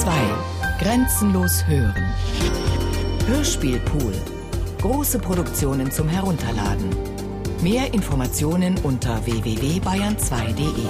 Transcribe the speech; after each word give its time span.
2. 0.00 0.10
Grenzenlos 0.78 1.66
hören. 1.66 2.04
Hörspielpool. 3.26 4.12
Große 4.78 5.18
Produktionen 5.18 5.90
zum 5.90 6.06
Herunterladen. 6.06 6.90
Mehr 7.62 7.94
Informationen 7.94 8.76
unter 8.82 9.24
www.bayern2.de. 9.24 10.86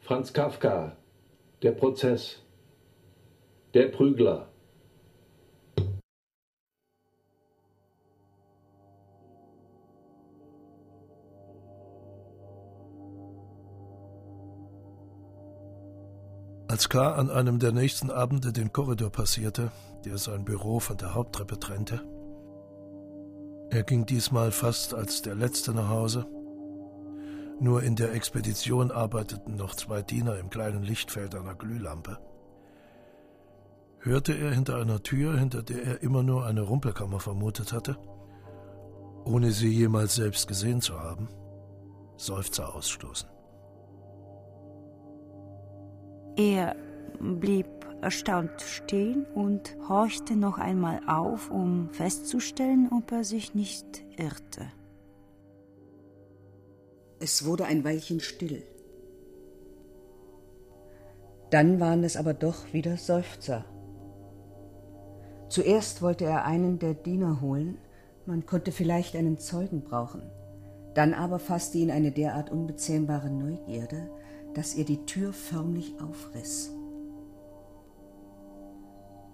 Franz 0.00 0.32
Kafka, 0.34 0.94
der 1.62 1.72
Prozess, 1.72 2.42
der 3.72 3.88
Prügler. 3.88 4.50
Als 16.68 16.88
K. 16.88 17.14
an 17.14 17.30
einem 17.30 17.58
der 17.58 17.72
nächsten 17.72 18.10
Abende 18.10 18.52
den 18.52 18.72
Korridor 18.72 19.10
passierte, 19.10 19.70
der 20.04 20.18
sein 20.18 20.44
Büro 20.44 20.80
von 20.80 20.96
der 20.96 21.14
Haupttreppe 21.14 21.60
trennte, 21.60 22.02
er 23.70 23.82
ging 23.82 24.06
diesmal 24.06 24.52
fast 24.52 24.94
als 24.94 25.22
der 25.22 25.34
Letzte 25.34 25.72
nach 25.72 25.88
Hause. 25.88 26.26
Nur 27.58 27.82
in 27.82 27.96
der 27.96 28.12
Expedition 28.14 28.90
arbeiteten 28.90 29.56
noch 29.56 29.74
zwei 29.74 30.02
Diener 30.02 30.38
im 30.38 30.50
kleinen 30.50 30.82
Lichtfeld 30.82 31.34
einer 31.34 31.54
Glühlampe. 31.54 32.18
Hörte 33.98 34.34
er 34.34 34.52
hinter 34.52 34.76
einer 34.76 35.02
Tür, 35.02 35.36
hinter 35.36 35.62
der 35.62 35.84
er 35.84 36.02
immer 36.02 36.22
nur 36.22 36.46
eine 36.46 36.62
Rumpelkammer 36.62 37.18
vermutet 37.18 37.72
hatte, 37.72 37.96
ohne 39.24 39.50
sie 39.50 39.68
jemals 39.68 40.14
selbst 40.14 40.46
gesehen 40.46 40.80
zu 40.80 41.00
haben, 41.00 41.28
Seufzer 42.16 42.72
ausstoßen. 42.72 43.28
Er 46.36 46.76
blieb 47.18 47.66
erstaunt 48.02 48.60
stehen 48.60 49.24
und 49.34 49.74
horchte 49.88 50.36
noch 50.36 50.58
einmal 50.58 51.00
auf, 51.08 51.50
um 51.50 51.88
festzustellen, 51.90 52.90
ob 52.92 53.10
er 53.10 53.24
sich 53.24 53.54
nicht 53.54 54.04
irrte. 54.18 54.66
Es 57.18 57.46
wurde 57.46 57.64
ein 57.64 57.84
Weilchen 57.84 58.20
still. 58.20 58.62
Dann 61.50 61.80
waren 61.80 62.04
es 62.04 62.16
aber 62.16 62.34
doch 62.34 62.72
wieder 62.72 62.98
Seufzer. 62.98 63.64
Zuerst 65.48 66.02
wollte 66.02 66.24
er 66.24 66.44
einen 66.44 66.78
der 66.78 66.92
Diener 66.94 67.40
holen, 67.40 67.78
man 68.26 68.44
konnte 68.44 68.72
vielleicht 68.72 69.16
einen 69.16 69.38
Zeugen 69.38 69.82
brauchen. 69.82 70.22
Dann 70.94 71.14
aber 71.14 71.38
fasste 71.38 71.78
ihn 71.78 71.90
eine 71.90 72.10
derart 72.10 72.50
unbezähmbare 72.50 73.30
Neugierde, 73.30 74.10
dass 74.56 74.74
er 74.74 74.84
die 74.84 75.04
Tür 75.04 75.34
förmlich 75.34 76.00
aufriss. 76.00 76.70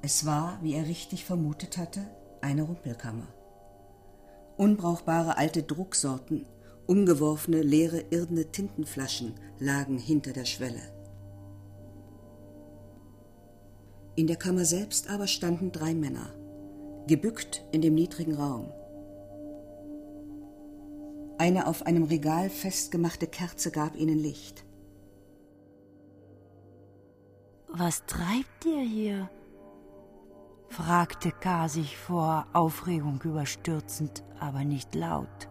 Es 0.02 0.26
war, 0.26 0.58
wie 0.62 0.74
er 0.74 0.88
richtig 0.88 1.24
vermutet 1.24 1.78
hatte, 1.78 2.00
eine 2.40 2.62
Rumpelkammer. 2.62 3.28
Unbrauchbare 4.56 5.38
alte 5.38 5.62
Drucksorten, 5.62 6.44
umgeworfene, 6.88 7.62
leere, 7.62 8.00
irdene 8.10 8.50
Tintenflaschen 8.50 9.34
lagen 9.60 9.96
hinter 9.96 10.32
der 10.32 10.44
Schwelle. 10.44 10.82
In 14.16 14.26
der 14.26 14.36
Kammer 14.36 14.64
selbst 14.64 15.08
aber 15.08 15.28
standen 15.28 15.70
drei 15.70 15.94
Männer, 15.94 16.34
gebückt 17.06 17.64
in 17.70 17.80
dem 17.80 17.94
niedrigen 17.94 18.34
Raum. 18.34 18.72
Eine 21.38 21.68
auf 21.68 21.86
einem 21.86 22.02
Regal 22.02 22.50
festgemachte 22.50 23.28
Kerze 23.28 23.70
gab 23.70 23.96
ihnen 23.96 24.18
Licht. 24.18 24.64
Was 27.74 28.04
treibt 28.04 28.66
ihr 28.66 28.82
hier? 28.82 29.30
fragte 30.68 31.32
K. 31.32 31.68
sich 31.68 31.96
vor 31.96 32.46
Aufregung 32.52 33.18
überstürzend, 33.24 34.22
aber 34.38 34.62
nicht 34.64 34.94
laut. 34.94 35.48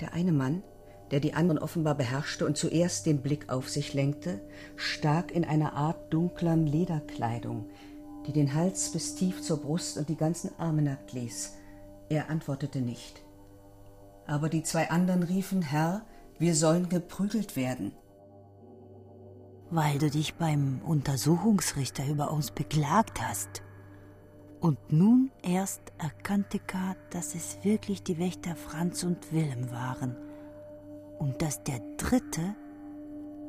Der 0.00 0.14
eine 0.14 0.30
Mann, 0.30 0.62
der 1.10 1.18
die 1.18 1.34
anderen 1.34 1.58
offenbar 1.58 1.96
beherrschte 1.96 2.46
und 2.46 2.56
zuerst 2.56 3.06
den 3.06 3.20
Blick 3.20 3.48
auf 3.52 3.68
sich 3.68 3.94
lenkte, 3.94 4.40
stak 4.76 5.32
in 5.32 5.44
einer 5.44 5.72
Art 5.72 6.14
dunkler 6.14 6.54
Lederkleidung, 6.54 7.68
die 8.26 8.32
den 8.32 8.54
Hals 8.54 8.92
bis 8.92 9.16
tief 9.16 9.42
zur 9.42 9.60
Brust 9.60 9.98
und 9.98 10.08
die 10.08 10.16
ganzen 10.16 10.52
Arme 10.56 10.82
nackt 10.82 11.12
ließ. 11.12 11.56
Er 12.08 12.30
antwortete 12.30 12.80
nicht. 12.80 13.24
Aber 14.28 14.48
die 14.48 14.62
zwei 14.62 14.88
anderen 14.88 15.24
riefen, 15.24 15.62
Herr, 15.62 16.06
wir 16.38 16.54
sollen 16.54 16.88
geprügelt 16.88 17.56
werden 17.56 17.92
weil 19.72 19.98
du 19.98 20.10
dich 20.10 20.34
beim 20.34 20.82
Untersuchungsrichter 20.84 22.06
über 22.06 22.30
uns 22.30 22.50
beklagt 22.50 23.26
hast. 23.26 23.62
Und 24.60 24.92
nun 24.92 25.30
erst 25.42 25.80
erkannte 25.96 26.58
K., 26.58 26.94
dass 27.08 27.34
es 27.34 27.64
wirklich 27.64 28.02
die 28.02 28.18
Wächter 28.18 28.54
Franz 28.54 29.02
und 29.02 29.32
Wilhelm 29.32 29.70
waren 29.70 30.14
und 31.18 31.40
dass 31.40 31.64
der 31.64 31.80
Dritte 31.96 32.54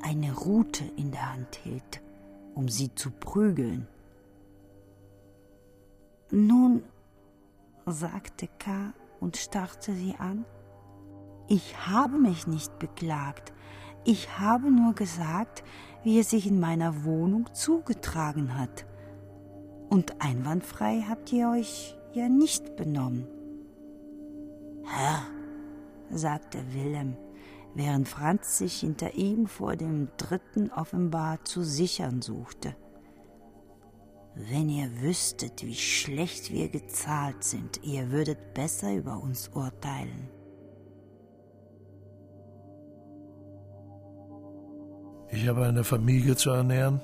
eine 0.01 0.33
Rute 0.33 0.85
in 0.95 1.11
der 1.11 1.33
Hand 1.33 1.55
hielt, 1.55 2.01
um 2.55 2.69
sie 2.69 2.95
zu 2.95 3.11
prügeln. 3.11 3.85
Nun, 6.31 6.83
sagte 7.85 8.47
K. 8.59 8.93
und 9.19 9.35
starrte 9.35 9.93
sie 9.93 10.15
an, 10.17 10.45
ich 11.49 11.75
habe 11.85 12.17
mich 12.17 12.47
nicht 12.47 12.79
beklagt, 12.79 13.51
ich 14.05 14.39
habe 14.39 14.71
nur 14.71 14.93
gesagt, 14.93 15.63
wie 16.03 16.19
es 16.19 16.29
sich 16.29 16.47
in 16.47 16.59
meiner 16.59 17.03
Wohnung 17.05 17.53
zugetragen 17.53 18.57
hat. 18.57 18.85
Und 19.89 20.21
einwandfrei 20.21 21.05
habt 21.07 21.31
ihr 21.31 21.49
euch 21.49 21.95
ja 22.13 22.27
nicht 22.27 22.75
benommen. 22.75 23.27
Herr, 24.85 25.21
sagte 26.09 26.59
Wilhelm, 26.73 27.15
während 27.73 28.07
Franz 28.07 28.57
sich 28.57 28.79
hinter 28.81 29.13
ihm 29.15 29.47
vor 29.47 29.75
dem 29.75 30.09
Dritten 30.17 30.71
offenbar 30.71 31.43
zu 31.45 31.63
sichern 31.63 32.21
suchte. 32.21 32.75
Wenn 34.35 34.67
ihr 34.67 34.89
wüsstet, 35.01 35.63
wie 35.63 35.75
schlecht 35.75 36.51
wir 36.51 36.67
gezahlt 36.69 37.43
sind, 37.43 37.83
ihr 37.83 38.11
würdet 38.11 38.55
besser 38.55 38.93
über 38.93 39.21
uns 39.21 39.49
urteilen. 39.49 40.27
Ich 45.33 45.47
habe 45.47 45.65
eine 45.65 45.83
Familie 45.83 46.35
zu 46.35 46.51
ernähren 46.51 47.01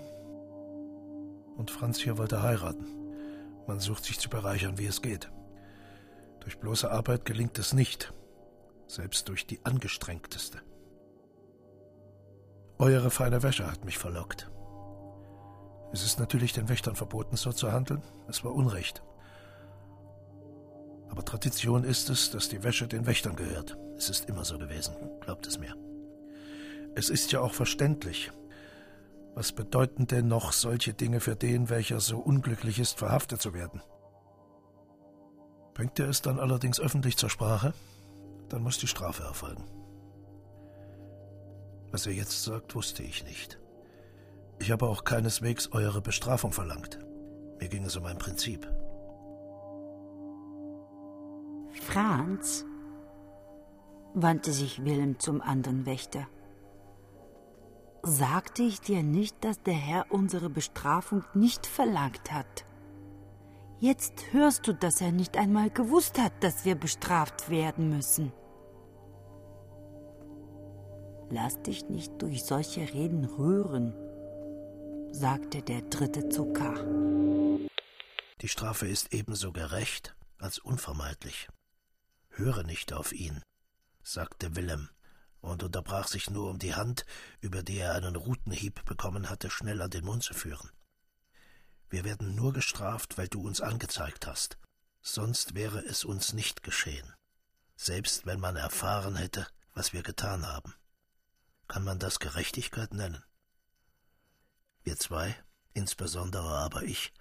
und 1.58 1.72
Franz 1.72 2.00
hier 2.00 2.20
wollte 2.20 2.44
heiraten. 2.44 2.86
Man 3.66 3.80
sucht 3.80 4.06
sich 4.06 4.20
zu 4.20 4.30
bereichern, 4.30 4.78
wie 4.78 4.86
es 4.86 5.02
geht. 5.02 5.32
Durch 6.42 6.60
bloße 6.60 6.92
Arbeit 6.92 7.26
gelingt 7.26 7.58
es 7.58 7.74
nicht, 7.74 8.14
selbst 8.86 9.28
durch 9.30 9.48
die 9.48 9.66
angestrengteste. 9.66 10.60
Eure 12.78 13.10
feine 13.10 13.42
Wäsche 13.42 13.66
hat 13.66 13.84
mich 13.84 13.98
verlockt. 13.98 14.48
Es 15.92 16.04
ist 16.06 16.20
natürlich 16.20 16.54
den 16.54 16.70
Wächtern 16.70 16.96
verboten, 16.96 17.36
so 17.36 17.52
zu 17.52 17.72
handeln. 17.72 18.04
Es 18.28 18.46
war 18.46 18.54
Unrecht. 18.54 19.02
Aber 21.10 21.26
Tradition 21.26 21.84
ist 21.84 22.12
es, 22.12 22.30
dass 22.30 22.48
die 22.48 22.62
Wäsche 22.64 22.88
den 22.88 23.08
Wächtern 23.08 23.36
gehört. 23.36 23.76
Es 23.98 24.08
ist 24.08 24.30
immer 24.30 24.46
so 24.46 24.60
gewesen, 24.60 24.94
glaubt 25.20 25.48
es 25.48 25.58
mir. 25.58 25.76
Es 27.00 27.10
ist 27.10 27.32
ja 27.32 27.40
auch 27.40 27.54
verständlich. 27.54 28.30
Was 29.34 29.54
bedeuten 29.54 30.06
denn 30.06 30.28
noch 30.28 30.52
solche 30.52 30.94
Dinge 30.94 31.22
für 31.22 31.38
den, 31.38 31.70
welcher 31.70 32.02
so 32.02 32.18
unglücklich 32.20 32.78
ist, 32.78 32.98
verhaftet 32.98 33.42
zu 33.42 33.54
werden? 33.54 33.82
Bringt 35.74 35.98
er 35.98 36.10
es 36.10 36.22
dann 36.22 36.40
allerdings 36.40 36.78
öffentlich 36.78 37.16
zur 37.16 37.30
Sprache, 37.30 37.74
dann 38.50 38.64
muss 38.64 38.80
die 38.80 38.88
Strafe 38.88 39.24
erfolgen. 39.24 39.64
Was 41.90 42.06
er 42.06 42.12
jetzt 42.12 42.44
sagt, 42.44 42.76
wusste 42.76 43.02
ich 43.02 43.24
nicht. 43.24 43.62
Ich 44.60 44.70
habe 44.70 44.86
auch 44.86 45.06
keineswegs 45.06 45.72
eure 45.72 46.02
Bestrafung 46.02 46.52
verlangt. 46.52 47.00
Mir 47.62 47.70
ging 47.70 47.86
es 47.86 47.96
um 47.96 48.04
ein 48.04 48.18
Prinzip. 48.18 48.70
Franz, 51.82 52.66
wandte 54.14 54.52
sich 54.52 54.84
Wilhelm 54.84 55.18
zum 55.18 55.42
anderen 55.42 55.86
Wächter. 55.86 56.28
Sagte 58.02 58.64
ich 58.64 58.80
dir 58.80 59.04
nicht, 59.04 59.44
dass 59.44 59.62
der 59.62 59.74
Herr 59.74 60.06
unsere 60.10 60.50
Bestrafung 60.50 61.24
nicht 61.34 61.66
verlangt 61.66 62.32
hat? 62.32 62.66
Jetzt 63.80 64.32
hörst 64.32 64.68
du, 64.68 64.74
dass 64.74 65.02
er 65.02 65.12
nicht 65.12 65.38
einmal 65.38 65.70
gewusst 65.70 66.18
hat, 66.18 66.34
dass 66.42 66.66
wir 66.66 66.76
bestraft 66.76 67.50
werden 67.50 67.90
müssen. 67.90 68.32
Lass 71.30 71.62
dich 71.62 71.88
nicht 71.90 72.22
durch 72.22 72.44
solche 72.44 72.82
Reden 72.94 73.26
rühren, 73.26 73.94
sagte 75.12 75.62
der 75.62 75.82
dritte 75.82 76.30
zu 76.30 76.52
K. 76.54 76.74
Die 78.42 78.48
Strafe 78.48 78.88
ist 78.88 79.14
ebenso 79.14 79.52
gerecht 79.52 80.16
als 80.40 80.60
unvermeidlich. 80.60 81.50
Höre 82.30 82.64
nicht 82.64 82.94
auf 82.94 83.12
ihn, 83.12 83.42
sagte 84.02 84.56
Willem 84.56 84.90
und 85.42 85.64
unterbrach 85.64 86.08
sich 86.08 86.30
nur, 86.30 86.50
um 86.50 86.60
die 86.60 86.76
Hand, 86.76 87.06
über 87.40 87.64
die 87.64 87.78
er 87.78 87.96
einen 87.96 88.16
Rutenhieb 88.16 88.84
bekommen 88.86 89.30
hatte, 89.30 89.50
schnell 89.50 89.82
an 89.82 89.90
den 89.90 90.06
Mund 90.06 90.24
zu 90.24 90.34
führen. 90.34 90.70
Wir 91.90 92.04
werden 92.04 92.36
nur 92.36 92.54
gestraft, 92.54 93.18
weil 93.18 93.28
du 93.28 93.42
uns 93.42 93.62
angezeigt 93.62 94.28
hast. 94.28 94.58
Sonst 95.02 95.56
wäre 95.56 95.80
es 95.80 96.04
uns 96.04 96.34
nicht 96.34 96.62
geschehen. 96.62 97.14
Selbst 97.76 98.26
wenn 98.26 98.40
man 98.40 98.58
erfahren 98.58 99.16
hätte, 99.16 99.48
was 99.74 99.94
wir 99.94 100.04
getan 100.04 100.46
haben. 100.46 100.74
Kann 101.68 101.84
man 101.84 102.00
das 102.00 102.20
Gerechtigkeit 102.20 102.94
nennen? 102.94 103.24
Wir 104.84 104.98
zwei, 104.98 105.36
insbesondere 105.74 106.58
aber 106.58 106.84
ich, 106.84 107.14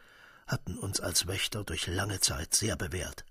hatten 0.47 0.77
uns 0.79 1.01
als 1.01 1.27
Wächter 1.27 1.65
durch 1.65 1.87
lange 1.87 2.21
Zeit 2.21 2.55
sehr 2.55 2.77
bewährt. 2.77 3.25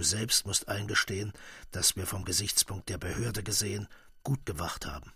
Du 0.00 0.06
selbst 0.06 0.46
musst 0.46 0.66
eingestehen, 0.68 1.34
dass 1.72 1.94
wir 1.94 2.06
vom 2.06 2.24
Gesichtspunkt 2.24 2.88
der 2.88 2.96
Behörde 2.96 3.42
gesehen 3.42 3.86
gut 4.22 4.46
gewacht 4.46 4.86
haben. 4.86 5.12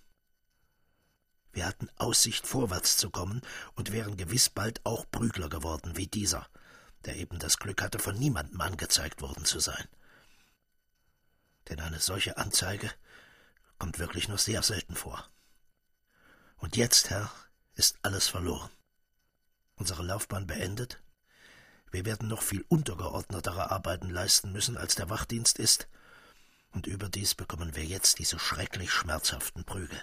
Wir 1.52 1.64
hatten 1.64 1.88
Aussicht, 1.96 2.46
vorwärts 2.46 2.98
zu 2.98 3.08
kommen 3.08 3.40
und 3.76 3.92
wären 3.92 4.18
gewiss 4.18 4.50
bald 4.50 4.84
auch 4.84 5.10
Prügler 5.10 5.48
geworden 5.48 5.96
wie 5.96 6.06
dieser, 6.06 6.46
der 7.06 7.16
eben 7.16 7.38
das 7.38 7.56
Glück 7.56 7.80
hatte, 7.80 7.98
von 7.98 8.18
niemandem 8.18 8.60
angezeigt 8.60 9.22
worden 9.22 9.46
zu 9.46 9.58
sein. 9.58 9.88
Denn 11.70 11.80
eine 11.80 11.98
solche 11.98 12.36
Anzeige 12.36 12.92
kommt 13.78 13.98
wirklich 13.98 14.28
nur 14.28 14.36
sehr 14.36 14.62
selten 14.62 14.96
vor. 14.96 15.30
Und 16.58 16.76
jetzt, 16.76 17.08
Herr, 17.08 17.32
ist 17.74 17.96
alles 18.02 18.28
verloren. 18.28 18.68
Unsere 19.76 20.02
Laufbahn 20.02 20.46
beendet, 20.46 21.00
wir 21.94 22.04
werden 22.04 22.26
noch 22.26 22.42
viel 22.42 22.64
untergeordnetere 22.68 23.70
Arbeiten 23.70 24.10
leisten 24.10 24.50
müssen, 24.50 24.76
als 24.76 24.96
der 24.96 25.10
Wachdienst 25.10 25.60
ist, 25.60 25.86
und 26.72 26.88
überdies 26.88 27.36
bekommen 27.36 27.76
wir 27.76 27.84
jetzt 27.84 28.18
diese 28.18 28.40
schrecklich 28.40 28.90
schmerzhaften 28.90 29.62
Prügel. 29.62 30.02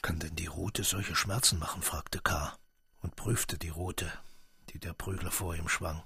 Kann 0.00 0.20
denn 0.20 0.36
die 0.36 0.46
Rute 0.46 0.84
solche 0.84 1.16
Schmerzen 1.16 1.58
machen? 1.58 1.82
fragte 1.82 2.20
K. 2.20 2.56
und 3.00 3.16
prüfte 3.16 3.58
die 3.58 3.70
Rute, 3.70 4.12
die 4.68 4.78
der 4.78 4.92
Prügler 4.92 5.32
vor 5.32 5.56
ihm 5.56 5.68
schwang. 5.68 6.04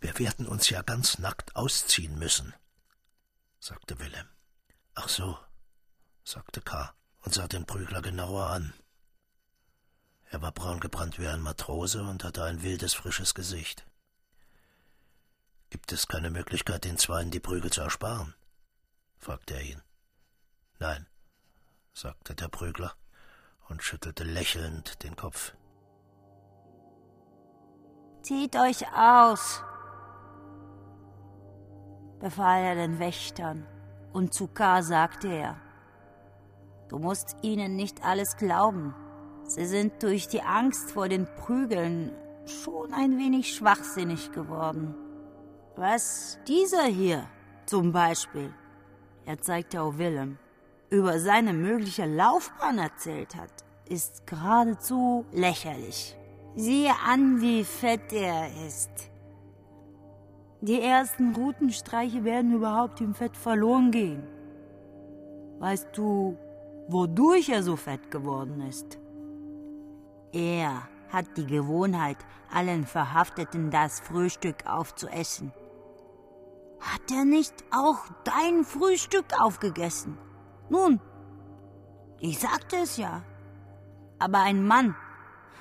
Wir 0.00 0.18
werden 0.18 0.46
uns 0.46 0.70
ja 0.70 0.80
ganz 0.80 1.18
nackt 1.18 1.54
ausziehen 1.56 2.18
müssen, 2.18 2.54
sagte 3.60 3.98
Wilhelm. 3.98 4.28
Ach 4.94 5.10
so, 5.10 5.38
sagte 6.24 6.62
K. 6.62 6.94
und 7.18 7.34
sah 7.34 7.48
den 7.48 7.66
Prügler 7.66 8.00
genauer 8.00 8.46
an. 8.46 8.72
Er 10.32 10.40
war 10.40 10.50
braun 10.50 10.80
gebrannt 10.80 11.18
wie 11.18 11.28
ein 11.28 11.42
Matrose 11.42 12.02
und 12.02 12.24
hatte 12.24 12.42
ein 12.42 12.62
wildes, 12.62 12.94
frisches 12.94 13.34
Gesicht. 13.34 13.86
Gibt 15.68 15.92
es 15.92 16.08
keine 16.08 16.30
Möglichkeit, 16.30 16.84
den 16.84 16.96
Zweien 16.96 17.30
die 17.30 17.38
Prügel 17.38 17.70
zu 17.70 17.82
ersparen? 17.82 18.34
fragte 19.18 19.52
er 19.54 19.62
ihn. 19.62 19.82
Nein, 20.78 21.06
sagte 21.92 22.34
der 22.34 22.48
Prügler 22.48 22.94
und 23.68 23.82
schüttelte 23.82 24.24
lächelnd 24.24 25.02
den 25.02 25.16
Kopf. 25.16 25.52
Zieht 28.22 28.56
euch 28.56 28.90
aus, 28.96 29.62
befahl 32.20 32.62
er 32.62 32.74
den 32.74 32.98
Wächtern, 32.98 33.66
und 34.14 34.32
zu 34.32 34.48
K. 34.48 34.80
sagte 34.82 35.28
er, 35.28 35.60
du 36.88 36.98
musst 36.98 37.36
ihnen 37.42 37.76
nicht 37.76 38.02
alles 38.02 38.38
glauben. 38.38 38.94
Sie 39.44 39.66
sind 39.66 40.02
durch 40.02 40.28
die 40.28 40.42
Angst 40.42 40.92
vor 40.92 41.08
den 41.08 41.26
Prügeln 41.36 42.12
schon 42.46 42.92
ein 42.92 43.18
wenig 43.18 43.54
schwachsinnig 43.54 44.32
geworden. 44.32 44.94
Was 45.76 46.38
dieser 46.46 46.84
hier 46.84 47.26
zum 47.66 47.92
Beispiel, 47.92 48.52
er 49.24 49.40
zeigte 49.40 49.80
auf 49.80 49.98
Willem, 49.98 50.38
über 50.90 51.18
seine 51.18 51.52
mögliche 51.52 52.04
Laufbahn 52.04 52.78
erzählt 52.78 53.36
hat, 53.36 53.50
ist 53.88 54.26
geradezu 54.26 55.24
lächerlich. 55.32 56.16
Siehe 56.54 56.92
an, 57.06 57.40
wie 57.40 57.64
fett 57.64 58.12
er 58.12 58.48
ist. 58.66 58.90
Die 60.60 60.80
ersten 60.80 61.34
Rutenstreiche 61.34 62.24
werden 62.24 62.54
überhaupt 62.54 63.00
im 63.00 63.14
Fett 63.14 63.36
verloren 63.36 63.90
gehen. 63.90 64.22
Weißt 65.58 65.88
du, 65.94 66.36
wodurch 66.88 67.48
er 67.48 67.62
so 67.62 67.76
fett 67.76 68.10
geworden 68.10 68.60
ist? 68.68 68.98
Er 70.32 70.88
hat 71.10 71.36
die 71.36 71.46
Gewohnheit, 71.46 72.16
allen 72.50 72.86
Verhafteten 72.86 73.70
das 73.70 74.00
Frühstück 74.00 74.66
aufzuessen. 74.66 75.52
Hat 76.80 77.10
er 77.14 77.24
nicht 77.26 77.54
auch 77.70 77.98
dein 78.24 78.64
Frühstück 78.64 79.26
aufgegessen? 79.38 80.16
Nun, 80.70 81.00
ich 82.18 82.38
sagte 82.38 82.76
es 82.76 82.96
ja. 82.96 83.22
Aber 84.18 84.38
ein 84.40 84.66
Mann 84.66 84.96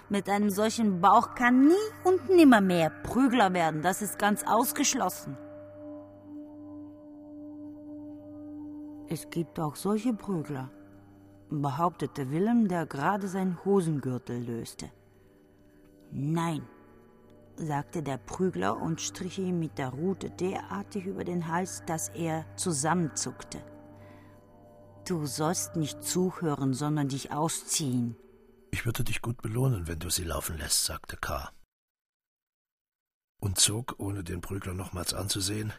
mit 0.09 0.29
einem 0.29 0.49
solchen 0.49 1.01
Bauch 1.01 1.35
kann 1.35 1.67
nie 1.67 1.87
und 2.03 2.29
nimmer 2.29 2.61
mehr 2.61 2.89
Prügler 2.89 3.53
werden, 3.53 3.81
das 3.81 4.01
ist 4.01 4.19
ganz 4.19 4.43
ausgeschlossen. 4.43 5.37
Es 9.09 9.29
gibt 9.29 9.59
auch 9.59 9.75
solche 9.75 10.13
Prügler 10.13 10.69
behauptete 11.51 12.31
Willem, 12.31 12.67
der 12.67 12.85
gerade 12.85 13.27
seinen 13.27 13.63
Hosengürtel 13.65 14.41
löste. 14.43 14.89
Nein, 16.11 16.65
sagte 17.55 18.03
der 18.03 18.17
Prügler 18.17 18.77
und 18.77 19.01
strich 19.01 19.39
ihm 19.39 19.59
mit 19.59 19.77
der 19.77 19.89
Rute 19.89 20.29
derartig 20.29 21.05
über 21.05 21.23
den 21.23 21.47
Hals, 21.47 21.83
dass 21.85 22.09
er 22.09 22.45
zusammenzuckte. 22.55 23.61
Du 25.07 25.25
sollst 25.25 25.75
nicht 25.75 26.03
zuhören, 26.03 26.73
sondern 26.73 27.09
dich 27.09 27.31
ausziehen. 27.31 28.15
Ich 28.71 28.85
würde 28.85 29.03
dich 29.03 29.21
gut 29.21 29.41
belohnen, 29.41 29.87
wenn 29.87 29.99
du 29.99 30.09
sie 30.09 30.23
laufen 30.23 30.57
lässt, 30.57 30.85
sagte 30.85 31.17
K. 31.17 31.51
Und 33.41 33.59
zog, 33.59 33.95
ohne 33.97 34.23
den 34.23 34.39
Prügler 34.39 34.73
nochmals 34.73 35.13
anzusehen, 35.13 35.73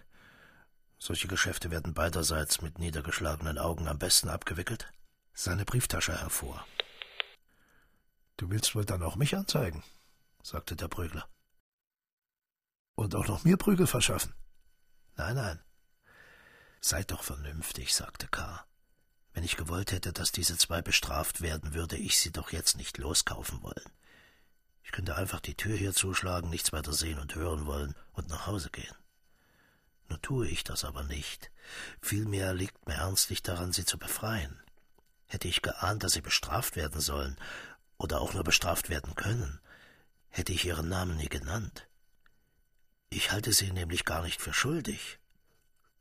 solche 0.99 1.29
Geschäfte 1.29 1.71
werden 1.71 1.95
beiderseits 1.95 2.61
mit 2.61 2.79
niedergeschlagenen 2.79 3.59
Augen 3.59 3.89
am 3.89 3.99
besten 3.99 4.29
abgewickelt, 4.29 4.93
seine 5.35 5.65
Brieftasche 5.65 6.19
hervor. 6.19 6.67
Du 8.37 8.51
willst 8.51 8.75
wohl 8.75 8.85
dann 8.85 9.03
auch 9.03 9.17
mich 9.17 9.37
anzeigen, 9.37 9.83
sagte 10.43 10.77
der 10.77 10.89
Prügler. 10.89 11.29
Und 12.95 13.15
auch 13.15 13.27
noch 13.27 13.45
mir 13.45 13.57
Prügel 13.57 13.87
verschaffen? 13.87 14.35
Nein, 15.17 15.37
nein. 15.37 15.61
Seid 16.81 17.11
doch 17.11 17.23
vernünftig, 17.23 17.95
sagte 17.95 18.29
K. 18.29 18.67
Wenn 19.33 19.45
ich 19.45 19.57
gewollt 19.57 19.93
hätte, 19.93 20.13
dass 20.13 20.33
diese 20.33 20.59
zwei 20.59 20.83
bestraft 20.83 21.41
werden, 21.41 21.75
würde 21.75 21.97
ich 21.97 22.19
sie 22.19 22.33
doch 22.33 22.53
jetzt 22.53 22.77
nicht 22.77 22.99
loskaufen 22.99 23.63
wollen. 23.63 23.91
Ich 24.85 24.93
könnte 24.93 25.17
einfach 25.17 25.41
die 25.41 25.55
Tür 25.55 25.77
hier 25.77 25.95
zuschlagen, 25.95 26.51
nichts 26.51 26.73
weiter 26.73 26.93
sehen 26.93 27.19
und 27.19 27.35
hören 27.35 27.67
wollen 27.67 27.95
und 28.13 28.29
nach 28.29 28.47
Hause 28.47 28.69
gehen. 28.71 28.95
Nur 30.09 30.21
tue 30.21 30.49
ich 30.49 30.65
das 30.65 30.85
aber 30.85 31.05
nicht. 31.05 31.51
Vielmehr 32.03 32.53
liegt 32.53 32.87
mir 32.87 32.95
ernstlich 32.97 33.43
daran, 33.43 33.73
sie 33.73 33.87
zu 33.87 33.99
befreien. 33.99 34.62
Hätte 35.33 35.49
ich 35.49 35.63
geahnt, 35.63 36.03
dass 36.03 36.13
sie 36.13 36.21
bestraft 36.21 36.77
werden 36.77 37.01
sollen 37.01 37.39
oder 37.97 38.21
auch 38.21 38.35
nur 38.35 38.45
bestraft 38.45 38.91
werden 38.91 39.15
können, 39.15 39.63
hätte 40.29 40.53
ich 40.53 40.67
ihren 40.67 40.91
Namen 40.91 41.17
nie 41.17 41.31
genannt. 41.31 41.89
Ich 43.09 43.33
halte 43.33 43.55
sie 43.55 43.73
nämlich 43.73 44.05
gar 44.05 44.23
nicht 44.25 44.43
für 44.43 44.53
schuldig. 44.53 45.19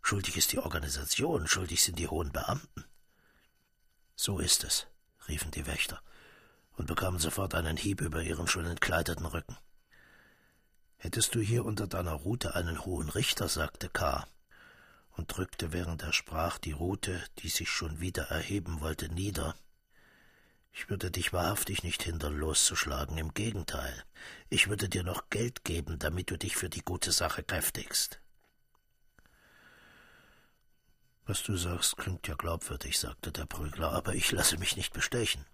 Schuldig 0.01 0.35
ist 0.35 0.51
die 0.51 0.59
Organisation, 0.59 1.47
schuldig 1.47 1.81
sind 1.81 1.97
die 1.97 2.09
hohen 2.09 2.33
Beamten. 2.33 2.83
So 4.17 4.39
ist 4.39 4.65
es, 4.65 4.87
riefen 5.29 5.51
die 5.51 5.65
Wächter 5.65 6.01
und 6.73 6.87
bekamen 6.87 7.21
sofort 7.21 7.55
einen 7.55 7.77
Hieb 7.77 8.01
über 8.01 8.21
ihren 8.21 8.47
schon 8.47 8.65
entkleideten 8.65 9.25
Rücken. 9.25 9.55
Hättest 10.97 11.35
du 11.35 11.39
hier 11.39 11.63
unter 11.63 11.87
deiner 11.87 12.15
Rute 12.15 12.53
einen 12.53 12.83
hohen 12.83 13.07
Richter, 13.07 13.47
sagte 13.47 13.87
K., 13.87 14.27
und 15.11 15.35
drückte, 15.35 15.73
während 15.73 16.03
er 16.03 16.13
sprach, 16.13 16.57
die 16.57 16.71
Rute, 16.71 17.23
die 17.39 17.49
sich 17.49 17.69
schon 17.69 17.99
wieder 17.99 18.23
erheben 18.23 18.81
wollte, 18.81 19.09
nieder. 19.09 19.55
Ich 20.73 20.89
würde 20.89 21.11
dich 21.11 21.33
wahrhaftig 21.33 21.83
nicht 21.83 22.03
hindern, 22.03 22.37
loszuschlagen, 22.37 23.17
im 23.17 23.33
Gegenteil, 23.33 24.05
ich 24.49 24.69
würde 24.69 24.87
dir 24.87 25.03
noch 25.03 25.29
Geld 25.29 25.63
geben, 25.63 25.99
damit 25.99 26.31
du 26.31 26.37
dich 26.37 26.55
für 26.55 26.69
die 26.69 26.81
gute 26.81 27.11
Sache 27.11 27.43
kräftigst. 27.43 28.21
Was 31.25 31.43
du 31.43 31.55
sagst, 31.55 31.97
klingt 31.97 32.27
ja 32.27 32.35
glaubwürdig, 32.35 32.97
sagte 32.99 33.31
der 33.31 33.45
Prügler, 33.45 33.91
aber 33.91 34.15
ich 34.15 34.31
lasse 34.31 34.57
mich 34.57 34.75
nicht 34.75 34.93
bestechen. 34.93 35.45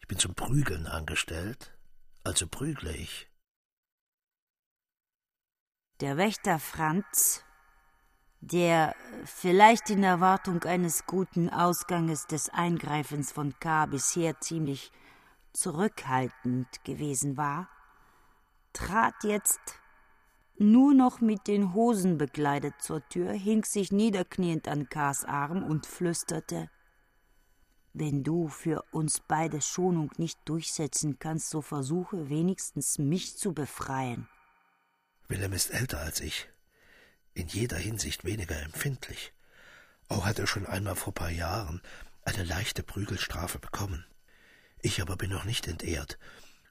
Ich 0.00 0.08
bin 0.08 0.18
zum 0.18 0.34
Prügeln 0.34 0.86
angestellt, 0.86 1.72
also 2.22 2.46
prügle 2.46 2.92
ich. 2.92 3.28
Der 6.00 6.16
Wächter 6.16 6.58
Franz 6.58 7.44
der 8.52 8.94
vielleicht 9.24 9.88
in 9.88 10.02
Erwartung 10.02 10.62
eines 10.64 11.06
guten 11.06 11.48
Ausganges 11.48 12.26
des 12.26 12.50
Eingreifens 12.50 13.32
von 13.32 13.58
K. 13.58 13.86
bisher 13.86 14.38
ziemlich 14.40 14.92
zurückhaltend 15.54 16.84
gewesen 16.84 17.36
war, 17.36 17.68
trat 18.72 19.14
jetzt 19.22 19.80
nur 20.56 20.92
noch 20.92 21.20
mit 21.20 21.46
den 21.46 21.74
Hosen 21.74 22.18
bekleidet 22.18 22.74
zur 22.80 23.06
Tür, 23.08 23.32
hing 23.32 23.64
sich 23.64 23.90
niederkniend 23.90 24.68
an 24.68 24.88
Kars 24.88 25.24
Arm 25.24 25.62
und 25.64 25.86
flüsterte 25.86 26.68
Wenn 27.92 28.24
du 28.24 28.48
für 28.48 28.82
uns 28.90 29.20
beide 29.26 29.62
Schonung 29.62 30.10
nicht 30.18 30.38
durchsetzen 30.44 31.18
kannst, 31.18 31.48
so 31.48 31.62
versuche 31.62 32.28
wenigstens 32.28 32.98
mich 32.98 33.38
zu 33.38 33.54
befreien. 33.54 34.28
Willem 35.28 35.52
ist 35.54 35.70
älter 35.70 36.00
als 36.00 36.20
ich, 36.20 36.48
in 37.34 37.48
jeder 37.48 37.76
Hinsicht 37.76 38.24
weniger 38.24 38.60
empfindlich. 38.62 39.32
Auch 40.08 40.24
hat 40.24 40.38
er 40.38 40.46
schon 40.46 40.66
einmal 40.66 40.96
vor 40.96 41.14
paar 41.14 41.30
Jahren 41.30 41.82
eine 42.24 42.44
leichte 42.44 42.82
Prügelstrafe 42.82 43.58
bekommen. 43.58 44.04
Ich 44.80 45.00
aber 45.00 45.16
bin 45.16 45.30
noch 45.30 45.44
nicht 45.44 45.66
entehrt 45.66 46.18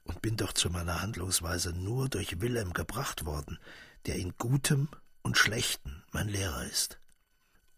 und 0.04 0.22
bin 0.22 0.36
doch 0.36 0.52
zu 0.52 0.70
meiner 0.70 1.02
Handlungsweise 1.02 1.72
nur 1.72 2.08
durch 2.08 2.40
Wilhelm 2.40 2.72
gebracht 2.72 3.24
worden, 3.24 3.58
der 4.06 4.16
in 4.16 4.36
Gutem 4.38 4.88
und 5.22 5.38
Schlechten 5.38 6.02
mein 6.12 6.28
Lehrer 6.28 6.64
ist. 6.64 6.98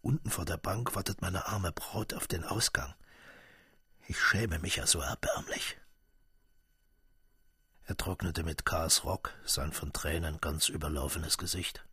Unten 0.03 0.31
vor 0.31 0.45
der 0.45 0.57
Bank 0.57 0.95
wartet 0.95 1.23
meine 1.23 1.47
arme 1.47 1.73
Braut 1.73 2.15
auf 2.15 2.27
den 2.27 2.45
Ausgang. 2.45 2.95
Ich 4.09 4.21
schäme 4.21 4.59
mich 4.59 4.77
ja 4.77 4.87
so 4.87 5.01
erbärmlich. 5.01 5.79
Er 7.85 7.97
trocknete 7.97 8.43
mit 8.43 8.65
Kars 8.65 9.05
Rock 9.05 9.33
sein 9.45 9.73
von 9.73 9.93
Tränen 9.93 10.41
ganz 10.41 10.69
überlaufenes 10.69 11.39
Gesicht. 11.39 11.85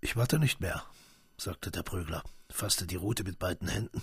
Ich 0.00 0.16
warte 0.16 0.38
nicht 0.38 0.60
mehr, 0.60 0.84
sagte 1.36 1.72
der 1.72 1.82
Prügler, 1.82 2.22
fasste 2.48 2.86
die 2.86 2.96
Rute 2.96 3.24
mit 3.24 3.38
beiden 3.40 3.66
Händen 3.66 4.02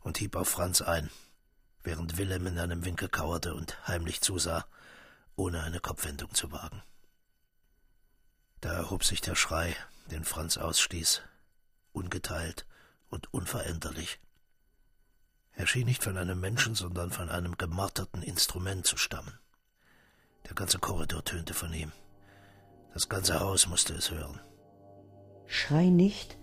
und 0.00 0.18
hieb 0.18 0.34
auf 0.34 0.48
Franz 0.48 0.82
ein, 0.82 1.10
während 1.84 2.18
Wilhelm 2.18 2.48
in 2.48 2.58
einem 2.58 2.84
Winkel 2.84 3.08
kauerte 3.08 3.54
und 3.54 3.86
heimlich 3.86 4.20
zusah, 4.20 4.66
ohne 5.36 5.62
eine 5.62 5.78
Kopfwendung 5.78 6.34
zu 6.34 6.50
wagen. 6.50 6.82
Da 8.60 8.72
erhob 8.72 9.04
sich 9.04 9.20
der 9.20 9.36
Schrei, 9.36 9.76
den 10.10 10.24
Franz 10.24 10.58
ausstieß, 10.58 11.22
ungeteilt 11.92 12.66
und 13.08 13.32
unveränderlich. 13.32 14.18
Er 15.52 15.68
schien 15.68 15.86
nicht 15.86 16.02
von 16.02 16.16
einem 16.16 16.40
Menschen, 16.40 16.74
sondern 16.74 17.12
von 17.12 17.30
einem 17.30 17.56
gemarterten 17.56 18.22
Instrument 18.22 18.86
zu 18.86 18.96
stammen. 18.96 19.38
Der 20.46 20.54
ganze 20.54 20.80
Korridor 20.80 21.24
tönte 21.24 21.54
von 21.54 21.72
ihm. 21.72 21.92
Das 22.92 23.08
ganze 23.08 23.38
Haus 23.38 23.68
musste 23.68 23.94
es 23.94 24.10
hören. 24.10 24.40
Schrei 25.50 25.88
nicht, 25.88 26.36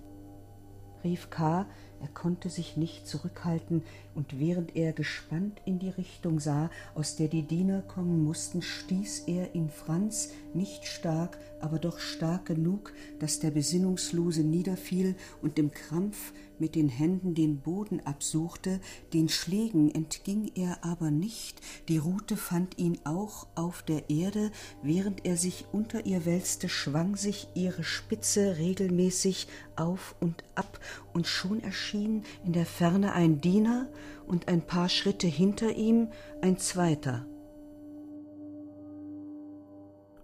rief 1.03 1.29
K., 1.29 1.67
er 2.01 2.07
konnte 2.07 2.49
sich 2.49 2.75
nicht 2.75 3.07
zurückhalten, 3.07 3.83
und 4.15 4.39
während 4.39 4.75
er 4.75 4.93
gespannt 4.93 5.61
in 5.63 5.77
die 5.77 5.89
Richtung 5.89 6.39
sah, 6.39 6.71
aus 6.95 7.15
der 7.15 7.27
die 7.27 7.43
Diener 7.43 7.83
kommen 7.83 8.23
mussten, 8.23 8.63
stieß 8.63 9.25
er 9.27 9.53
in 9.53 9.69
Franz 9.69 10.31
nicht 10.55 10.85
stark, 10.85 11.37
aber 11.61 11.77
doch 11.77 11.99
stark 11.99 12.47
genug, 12.47 12.93
dass 13.19 13.39
der 13.39 13.51
Besinnungslose 13.51 14.41
niederfiel 14.41 15.15
und 15.43 15.59
im 15.59 15.71
Krampf 15.71 16.33
mit 16.59 16.75
den 16.75 16.89
Händen 16.89 17.35
den 17.35 17.59
Boden 17.59 17.99
absuchte, 18.05 18.79
den 19.13 19.29
Schlägen 19.29 19.93
entging 19.93 20.51
er 20.55 20.83
aber 20.83 21.11
nicht, 21.11 21.61
die 21.87 21.97
Rute 21.97 22.37
fand 22.37 22.77
ihn 22.77 22.99
auch 23.03 23.47
auf 23.55 23.83
der 23.83 24.09
Erde, 24.09 24.51
während 24.81 25.25
er 25.25 25.37
sich 25.37 25.65
unter 25.71 26.05
ihr 26.05 26.25
wälzte, 26.25 26.69
schwang 26.69 27.15
sich 27.15 27.47
ihre 27.55 27.83
Spitze 27.83 28.57
regelmäßig 28.57 29.47
auf 29.75 30.15
und 30.19 30.43
ab, 30.55 30.79
und 31.13 31.27
schon 31.27 31.61
erschien 31.61 32.23
in 32.43 32.53
der 32.53 32.65
Ferne 32.65 33.13
ein 33.13 33.41
Diener 33.41 33.87
und 34.27 34.47
ein 34.47 34.61
paar 34.61 34.89
Schritte 34.89 35.27
hinter 35.27 35.73
ihm 35.73 36.09
ein 36.41 36.57
zweiter. 36.57 37.25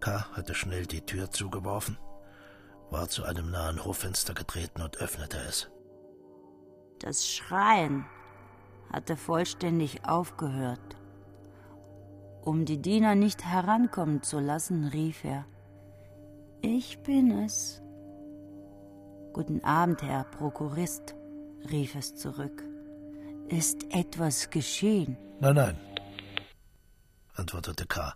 K. 0.01 0.25
hatte 0.33 0.55
schnell 0.55 0.87
die 0.87 1.01
Tür 1.01 1.29
zugeworfen, 1.29 1.97
war 2.89 3.07
zu 3.07 3.23
einem 3.23 3.51
nahen 3.51 3.85
Hoffenster 3.85 4.33
getreten 4.33 4.81
und 4.81 4.97
öffnete 4.97 5.37
es. 5.47 5.69
Das 7.01 7.27
Schreien 7.27 8.05
hatte 8.93 9.17
vollständig 9.17 10.05
aufgehört. 10.05 10.97
Um 12.43 12.65
die 12.65 12.79
Diener 12.79 13.15
nicht 13.15 13.43
herankommen 13.43 14.21
zu 14.21 14.39
lassen, 14.39 14.85
rief 14.85 15.23
er 15.23 15.47
Ich 16.61 16.99
bin 16.99 17.31
es. 17.39 17.81
Guten 19.33 19.63
Abend, 19.63 20.03
Herr 20.03 20.25
Prokurist, 20.25 21.15
rief 21.71 21.95
es 21.95 22.15
zurück. 22.15 22.63
Ist 23.47 23.91
etwas 23.91 24.51
geschehen? 24.51 25.17
Nein, 25.39 25.55
nein, 25.55 25.79
antwortete 27.33 27.87
K. 27.87 28.15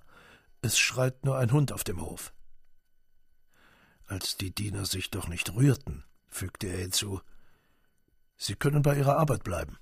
Es 0.61 0.77
schreit 0.77 1.25
nur 1.25 1.39
ein 1.39 1.51
Hund 1.51 1.71
auf 1.71 1.83
dem 1.83 2.01
Hof. 2.01 2.33
Als 4.05 4.37
die 4.37 4.53
Diener 4.53 4.85
sich 4.85 5.09
doch 5.09 5.27
nicht 5.27 5.55
rührten, 5.55 6.03
fügte 6.29 6.67
er 6.67 6.77
hinzu, 6.77 7.21
Sie 8.37 8.55
können 8.55 8.81
bei 8.81 8.97
Ihrer 8.97 9.17
Arbeit 9.17 9.43
bleiben. 9.43 9.77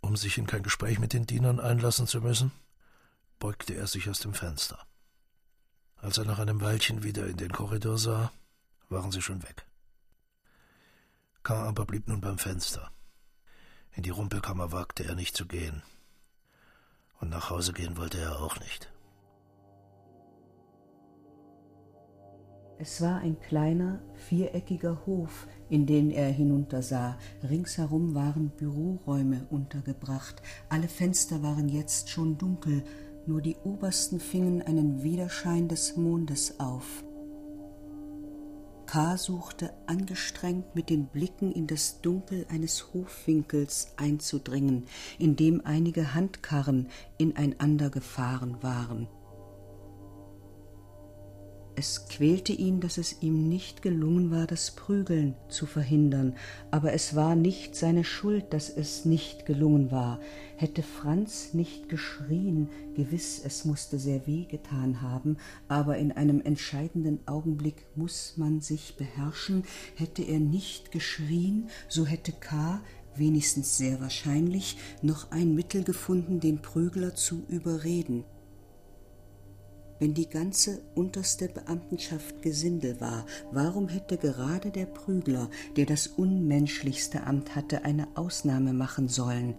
Um 0.00 0.16
sich 0.16 0.38
in 0.38 0.46
kein 0.46 0.62
Gespräch 0.62 0.98
mit 0.98 1.12
den 1.12 1.26
Dienern 1.26 1.60
einlassen 1.60 2.06
zu 2.06 2.20
müssen, 2.20 2.52
beugte 3.38 3.74
er 3.74 3.86
sich 3.86 4.08
aus 4.08 4.20
dem 4.20 4.34
Fenster. 4.34 4.78
Als 5.96 6.18
er 6.18 6.24
nach 6.24 6.38
einem 6.38 6.60
Weilchen 6.60 7.02
wieder 7.02 7.26
in 7.26 7.36
den 7.36 7.52
Korridor 7.52 7.98
sah, 7.98 8.32
waren 8.88 9.12
sie 9.12 9.22
schon 9.22 9.42
weg. 9.42 9.66
K. 11.42 11.54
aber 11.54 11.86
blieb 11.86 12.08
nun 12.08 12.20
beim 12.20 12.38
Fenster. 12.38 12.90
In 13.92 14.02
die 14.02 14.10
Rumpelkammer 14.10 14.72
wagte 14.72 15.04
er 15.04 15.14
nicht 15.14 15.36
zu 15.36 15.46
gehen. 15.46 15.82
Und 17.20 17.28
nach 17.28 17.50
Hause 17.50 17.72
gehen 17.72 17.96
wollte 17.96 18.18
er 18.18 18.40
auch 18.40 18.58
nicht. 18.60 18.90
Es 22.82 23.02
war 23.02 23.18
ein 23.18 23.38
kleiner, 23.38 24.00
viereckiger 24.14 25.04
Hof, 25.04 25.46
in 25.68 25.84
den 25.84 26.10
er 26.10 26.30
hinuntersah. 26.30 27.18
Ringsherum 27.46 28.14
waren 28.14 28.48
Büroräume 28.56 29.46
untergebracht. 29.50 30.40
Alle 30.70 30.88
Fenster 30.88 31.42
waren 31.42 31.68
jetzt 31.68 32.08
schon 32.08 32.38
dunkel, 32.38 32.82
nur 33.26 33.42
die 33.42 33.56
obersten 33.64 34.18
fingen 34.18 34.62
einen 34.62 35.02
Widerschein 35.02 35.68
des 35.68 35.98
Mondes 35.98 36.58
auf. 36.58 37.04
K. 38.86 39.18
suchte 39.18 39.74
angestrengt 39.86 40.74
mit 40.74 40.88
den 40.88 41.04
Blicken 41.04 41.52
in 41.52 41.66
das 41.66 42.00
Dunkel 42.00 42.46
eines 42.48 42.94
Hofwinkels 42.94 43.92
einzudringen, 43.98 44.86
in 45.18 45.36
dem 45.36 45.60
einige 45.66 46.14
Handkarren 46.14 46.88
ineinander 47.18 47.90
gefahren 47.90 48.56
waren. 48.62 49.06
Es 51.80 52.08
quälte 52.08 52.52
ihn, 52.52 52.80
dass 52.80 52.98
es 52.98 53.22
ihm 53.22 53.48
nicht 53.48 53.80
gelungen 53.80 54.30
war, 54.30 54.46
das 54.46 54.70
Prügeln 54.70 55.34
zu 55.48 55.64
verhindern, 55.64 56.34
aber 56.70 56.92
es 56.92 57.16
war 57.16 57.34
nicht 57.34 57.74
seine 57.74 58.04
Schuld, 58.04 58.52
dass 58.52 58.68
es 58.68 59.06
nicht 59.06 59.46
gelungen 59.46 59.90
war. 59.90 60.20
Hätte 60.56 60.82
Franz 60.82 61.54
nicht 61.54 61.88
geschrien, 61.88 62.68
gewiss, 62.94 63.40
es 63.42 63.64
musste 63.64 63.98
sehr 63.98 64.26
weh 64.26 64.44
getan 64.44 65.00
haben, 65.00 65.38
aber 65.68 65.96
in 65.96 66.12
einem 66.12 66.42
entscheidenden 66.42 67.26
Augenblick 67.26 67.86
muss 67.96 68.34
man 68.36 68.60
sich 68.60 68.96
beherrschen, 68.98 69.62
hätte 69.94 70.20
er 70.20 70.38
nicht 70.38 70.92
geschrien, 70.92 71.70
so 71.88 72.04
hätte 72.04 72.32
K. 72.32 72.82
wenigstens 73.16 73.78
sehr 73.78 74.02
wahrscheinlich 74.02 74.76
noch 75.00 75.30
ein 75.30 75.54
Mittel 75.54 75.82
gefunden, 75.82 76.40
den 76.40 76.60
Prügler 76.60 77.14
zu 77.14 77.42
überreden 77.48 78.26
wenn 80.00 80.14
die 80.14 80.28
ganze 80.28 80.80
unterste 80.94 81.48
Beamtenschaft 81.48 82.42
Gesindel 82.42 83.00
war, 83.00 83.26
warum 83.52 83.88
hätte 83.88 84.16
gerade 84.16 84.70
der 84.70 84.86
Prügler, 84.86 85.48
der 85.76 85.86
das 85.86 86.08
unmenschlichste 86.08 87.24
Amt 87.24 87.54
hatte, 87.54 87.84
eine 87.84 88.08
Ausnahme 88.16 88.72
machen 88.72 89.08
sollen? 89.08 89.54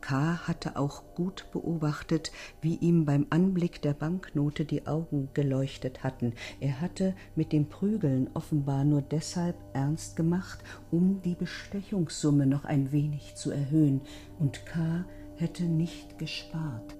K. 0.00 0.46
hatte 0.46 0.76
auch 0.76 1.14
gut 1.14 1.46
beobachtet, 1.50 2.30
wie 2.60 2.74
ihm 2.74 3.06
beim 3.06 3.26
Anblick 3.30 3.80
der 3.80 3.94
Banknote 3.94 4.66
die 4.66 4.86
Augen 4.86 5.30
geleuchtet 5.32 6.04
hatten. 6.04 6.34
Er 6.60 6.82
hatte 6.82 7.14
mit 7.36 7.52
dem 7.52 7.70
Prügeln 7.70 8.28
offenbar 8.34 8.84
nur 8.84 9.00
deshalb 9.00 9.56
ernst 9.72 10.16
gemacht, 10.16 10.58
um 10.90 11.22
die 11.22 11.34
Bestechungssumme 11.34 12.44
noch 12.46 12.66
ein 12.66 12.92
wenig 12.92 13.34
zu 13.36 13.50
erhöhen, 13.50 14.02
und 14.38 14.66
K. 14.66 15.06
hätte 15.36 15.62
nicht 15.62 16.18
gespart. 16.18 16.96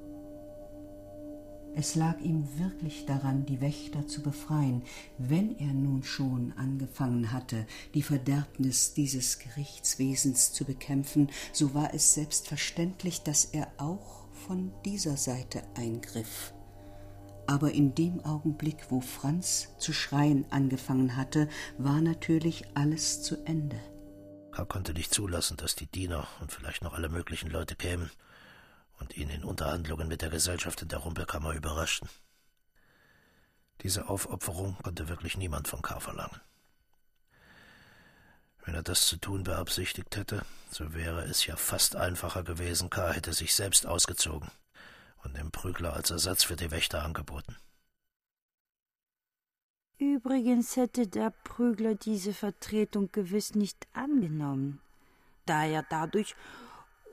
Es 1.76 1.97
lag 1.97 2.21
ihm 2.21 2.47
wirklich 2.57 3.04
daran, 3.04 3.47
die 3.47 3.61
Wächter 3.61 4.07
zu 4.07 4.23
befreien, 4.23 4.83
wenn 5.19 5.59
er 5.59 5.73
nun 5.73 6.04
schon 6.04 6.52
angefangen 6.52 7.33
hatte, 7.33 7.66
die 7.95 8.02
Verderbnis 8.02 8.95
dieses 8.95 9.40
Gerichtswesens 9.40 10.52
zu 10.52 10.64
bekämpfen, 10.64 11.31
so 11.52 11.75
war 11.75 11.93
es 11.93 12.14
selbstverständlich, 12.14 13.23
dass 13.23 13.47
er 13.47 13.73
auch 13.78 14.28
von 14.47 14.73
dieser 14.85 15.16
Seite 15.16 15.62
eingriff. 15.75 16.54
Aber 17.47 17.73
in 17.73 17.95
dem 17.95 18.25
Augenblick, 18.25 18.87
wo 18.90 19.00
Franz 19.00 19.69
zu 19.78 19.93
schreien 19.93 20.45
angefangen 20.50 21.16
hatte, 21.16 21.49
war 21.76 22.00
natürlich 22.00 22.64
alles 22.75 23.23
zu 23.23 23.45
Ende. 23.47 23.81
Er 24.57 24.64
konnte 24.64 24.93
nicht 24.93 25.12
zulassen, 25.12 25.57
dass 25.57 25.75
die 25.75 25.88
Diener 25.88 26.28
und 26.40 26.52
vielleicht 26.52 26.85
noch 26.85 26.95
alle 26.95 27.09
möglichen 27.09 27.50
Leute 27.50 27.75
kämen 27.75 28.11
und 29.01 29.17
ihn 29.17 29.31
in 29.31 29.45
Unterhandlungen 29.45 30.09
mit 30.09 30.23
der 30.23 30.31
Gesellschaft 30.31 30.83
in 30.83 30.89
der 30.89 31.01
Rumpelkammer 31.01 31.53
überraschten. 31.53 32.09
Diese 33.83 34.09
Aufopferung 34.09 34.77
konnte 34.83 35.09
wirklich 35.09 35.37
niemand 35.37 35.69
von 35.69 35.83
K. 35.83 36.01
verlangen. 36.01 36.41
Wenn 38.65 38.75
er 38.75 38.83
das 38.83 39.07
zu 39.07 39.19
tun 39.19 39.43
beabsichtigt 39.43 40.17
hätte, 40.17 40.45
so 40.71 40.95
wäre 40.95 41.23
es 41.25 41.45
ja 41.45 41.57
fast 41.57 41.97
einfacher 41.97 42.43
gewesen, 42.43 42.89
K. 42.89 43.13
hätte 43.13 43.35
sich 43.35 43.55
selbst 43.55 43.87
ausgezogen 43.87 44.51
und 45.23 45.37
dem 45.37 45.51
Prügler 45.51 45.93
als 45.93 46.11
Ersatz 46.11 46.45
für 46.45 46.57
die 46.57 46.71
Wächter 46.71 47.03
angeboten. 47.03 47.57
Übrigens 49.99 50.77
hätte 50.77 51.07
der 51.07 51.31
Prügler 51.31 51.95
diese 51.95 52.33
Vertretung 52.33 53.13
gewiss 53.13 53.55
nicht 53.55 53.87
angenommen, 53.93 54.81
da 55.47 55.65
er 55.65 55.83
dadurch, 55.83 56.35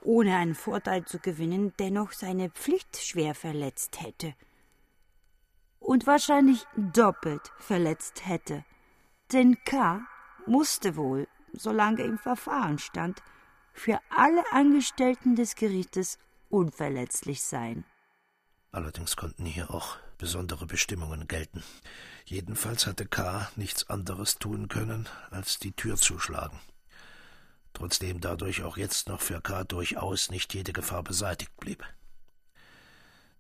ohne 0.03 0.37
einen 0.37 0.55
Vorteil 0.55 1.05
zu 1.05 1.19
gewinnen, 1.19 1.73
dennoch 1.79 2.11
seine 2.11 2.49
Pflicht 2.49 2.97
schwer 2.97 3.35
verletzt 3.35 4.01
hätte. 4.01 4.33
Und 5.79 6.07
wahrscheinlich 6.07 6.65
doppelt 6.75 7.51
verletzt 7.57 8.25
hätte. 8.27 8.63
Denn 9.31 9.57
K. 9.63 10.01
musste 10.45 10.95
wohl, 10.95 11.27
solange 11.53 12.03
im 12.03 12.17
Verfahren 12.17 12.79
stand, 12.79 13.21
für 13.73 13.99
alle 14.09 14.43
Angestellten 14.51 15.35
des 15.35 15.55
Gerichtes 15.55 16.19
unverletzlich 16.49 17.41
sein. 17.41 17.85
Allerdings 18.71 19.15
konnten 19.15 19.45
hier 19.45 19.71
auch 19.71 19.97
besondere 20.17 20.65
Bestimmungen 20.65 21.27
gelten. 21.27 21.63
Jedenfalls 22.25 22.85
hatte 22.85 23.05
K. 23.05 23.49
nichts 23.55 23.89
anderes 23.89 24.37
tun 24.37 24.67
können, 24.67 25.09
als 25.31 25.57
die 25.57 25.71
Tür 25.73 25.95
zuschlagen. 25.97 26.59
Trotzdem 27.81 28.21
dadurch 28.21 28.61
auch 28.61 28.77
jetzt 28.77 29.09
noch 29.09 29.21
für 29.21 29.41
K. 29.41 29.63
durchaus 29.63 30.29
nicht 30.29 30.53
jede 30.53 30.71
Gefahr 30.71 31.01
beseitigt 31.01 31.57
blieb. 31.57 31.83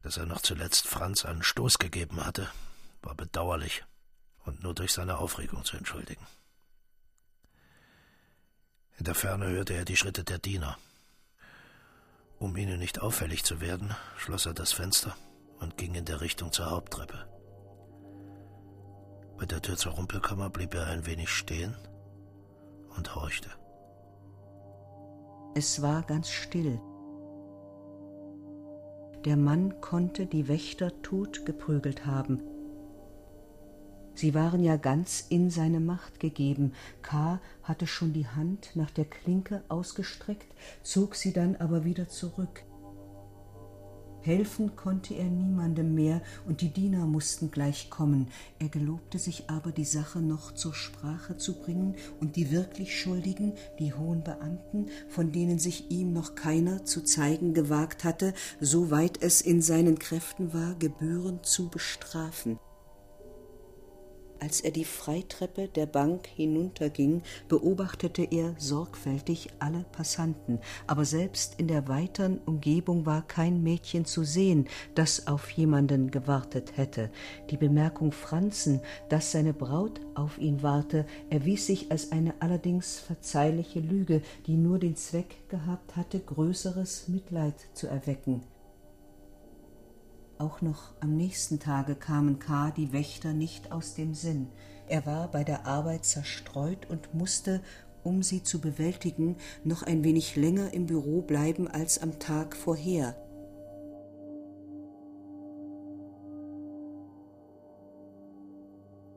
Dass 0.01 0.17
er 0.17 0.25
noch 0.25 0.41
zuletzt 0.41 0.87
Franz 0.87 1.25
einen 1.25 1.43
Stoß 1.43 1.77
gegeben 1.77 2.25
hatte, 2.25 2.49
war 3.03 3.13
bedauerlich 3.13 3.85
und 4.43 4.63
nur 4.63 4.73
durch 4.73 4.93
seine 4.93 5.19
Aufregung 5.19 5.63
zu 5.63 5.77
entschuldigen. 5.77 6.25
In 8.97 9.05
der 9.05 9.13
Ferne 9.13 9.45
hörte 9.45 9.75
er 9.75 9.85
die 9.85 9.95
Schritte 9.95 10.23
der 10.23 10.39
Diener. 10.39 10.75
Um 12.39 12.57
ihnen 12.57 12.79
nicht 12.79 12.99
auffällig 12.99 13.43
zu 13.43 13.61
werden, 13.61 13.95
schloss 14.17 14.47
er 14.47 14.55
das 14.55 14.73
Fenster 14.73 15.15
und 15.59 15.77
ging 15.77 15.93
in 15.93 16.05
der 16.05 16.19
Richtung 16.19 16.51
zur 16.51 16.71
Haupttreppe. 16.71 17.27
Bei 19.37 19.45
der 19.45 19.61
Tür 19.61 19.77
zur 19.77 19.91
Rumpelkammer 19.91 20.49
blieb 20.49 20.73
er 20.73 20.87
ein 20.87 21.05
wenig 21.05 21.29
stehen 21.29 21.77
und 22.95 23.13
horchte. 23.13 23.60
Es 25.53 25.81
war 25.81 26.03
ganz 26.03 26.29
still. 26.29 26.79
Der 29.25 29.35
Mann 29.35 29.81
konnte 29.81 30.25
die 30.25 30.47
Wächter 30.47 31.01
tot 31.01 31.45
geprügelt 31.45 32.05
haben. 32.05 32.41
Sie 34.13 34.33
waren 34.33 34.63
ja 34.63 34.77
ganz 34.77 35.25
in 35.27 35.49
seine 35.49 35.81
Macht 35.81 36.21
gegeben. 36.21 36.71
K. 37.01 37.41
hatte 37.63 37.85
schon 37.85 38.13
die 38.13 38.27
Hand 38.27 38.71
nach 38.75 38.91
der 38.91 39.05
Klinke 39.05 39.61
ausgestreckt, 39.67 40.47
zog 40.83 41.15
sie 41.15 41.33
dann 41.33 41.57
aber 41.57 41.83
wieder 41.83 42.07
zurück. 42.07 42.63
Helfen 44.21 44.75
konnte 44.75 45.13
er 45.15 45.25
niemandem 45.25 45.93
mehr, 45.93 46.21
und 46.47 46.61
die 46.61 46.69
Diener 46.69 47.05
mussten 47.05 47.51
gleich 47.51 47.89
kommen. 47.89 48.27
Er 48.59 48.69
gelobte 48.69 49.19
sich 49.19 49.49
aber, 49.49 49.71
die 49.71 49.85
Sache 49.85 50.19
noch 50.19 50.53
zur 50.53 50.73
Sprache 50.73 51.37
zu 51.37 51.53
bringen 51.53 51.95
und 52.19 52.35
die 52.35 52.51
wirklich 52.51 52.99
Schuldigen, 52.99 53.53
die 53.79 53.93
hohen 53.93 54.23
Beamten, 54.23 54.87
von 55.09 55.31
denen 55.31 55.59
sich 55.59 55.91
ihm 55.91 56.13
noch 56.13 56.35
keiner 56.35 56.85
zu 56.85 57.03
zeigen 57.03 57.53
gewagt 57.53 58.03
hatte, 58.03 58.33
soweit 58.59 59.21
es 59.21 59.41
in 59.41 59.61
seinen 59.61 59.99
Kräften 59.99 60.53
war, 60.53 60.75
gebührend 60.75 61.45
zu 61.45 61.69
bestrafen. 61.69 62.59
Als 64.41 64.59
er 64.59 64.71
die 64.71 64.85
Freitreppe 64.85 65.67
der 65.67 65.85
Bank 65.85 66.25
hinunterging, 66.25 67.21
beobachtete 67.47 68.23
er 68.23 68.55
sorgfältig 68.57 69.49
alle 69.59 69.85
Passanten, 69.91 70.57
aber 70.87 71.05
selbst 71.05 71.59
in 71.59 71.67
der 71.67 71.87
weiteren 71.87 72.39
Umgebung 72.47 73.05
war 73.05 73.21
kein 73.21 73.61
Mädchen 73.61 74.05
zu 74.05 74.23
sehen, 74.23 74.67
das 74.95 75.27
auf 75.27 75.51
jemanden 75.51 76.09
gewartet 76.09 76.75
hätte. 76.75 77.11
Die 77.51 77.57
Bemerkung 77.57 78.11
Franzen, 78.11 78.81
dass 79.09 79.31
seine 79.31 79.53
Braut 79.53 80.01
auf 80.15 80.39
ihn 80.39 80.63
warte, 80.63 81.05
erwies 81.29 81.67
sich 81.67 81.91
als 81.91 82.11
eine 82.11 82.33
allerdings 82.39 82.97
verzeihliche 82.97 83.79
Lüge, 83.79 84.23
die 84.47 84.57
nur 84.57 84.79
den 84.79 84.95
Zweck 84.95 85.47
gehabt 85.49 85.95
hatte, 85.95 86.19
größeres 86.19 87.09
Mitleid 87.09 87.53
zu 87.75 87.85
erwecken. 87.85 88.41
Auch 90.41 90.59
noch 90.61 90.95
am 91.01 91.15
nächsten 91.15 91.59
Tage 91.59 91.93
kamen 91.93 92.39
K. 92.39 92.71
die 92.71 92.91
Wächter 92.93 93.31
nicht 93.31 93.71
aus 93.71 93.93
dem 93.93 94.15
Sinn. 94.15 94.47
Er 94.87 95.05
war 95.05 95.27
bei 95.27 95.43
der 95.43 95.67
Arbeit 95.67 96.03
zerstreut 96.03 96.89
und 96.89 97.13
musste, 97.13 97.61
um 98.01 98.23
sie 98.23 98.41
zu 98.41 98.59
bewältigen, 98.59 99.37
noch 99.63 99.83
ein 99.83 100.03
wenig 100.03 100.35
länger 100.35 100.73
im 100.73 100.87
Büro 100.87 101.21
bleiben 101.21 101.67
als 101.67 102.01
am 102.01 102.17
Tag 102.17 102.55
vorher. 102.55 103.15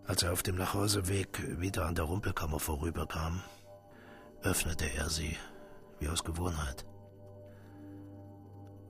Als 0.07 0.23
er 0.23 0.31
auf 0.35 0.43
dem 0.43 0.57
Nachhauseweg 0.57 1.59
wieder 1.59 1.87
an 1.87 1.95
der 1.95 2.05
Rumpelkammer 2.05 2.61
vorüberkam, 2.61 3.41
öffnete 4.43 4.93
er 4.95 5.09
sie, 5.09 5.39
wie 6.01 6.09
aus 6.09 6.23
Gewohnheit. 6.23 6.85